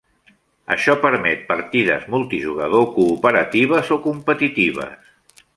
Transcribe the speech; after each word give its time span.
Això 0.75 0.95
permet 1.03 1.43
partides 1.51 2.09
multijugador 2.15 2.89
cooperatives 2.97 3.95
o 3.97 4.03
competitives. 4.11 5.17